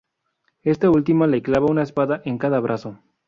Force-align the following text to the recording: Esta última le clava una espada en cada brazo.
Esta 0.63 0.89
última 0.89 1.27
le 1.27 1.43
clava 1.43 1.67
una 1.69 1.83
espada 1.83 2.23
en 2.25 2.39
cada 2.39 2.59
brazo. 2.59 2.97